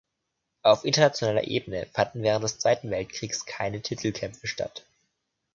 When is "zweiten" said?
2.57-2.89